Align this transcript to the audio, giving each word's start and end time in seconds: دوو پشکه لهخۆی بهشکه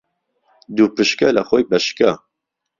دوو 0.75 0.85
پشکه 0.95 1.27
لهخۆی 1.35 1.63
بهشکه 1.69 2.09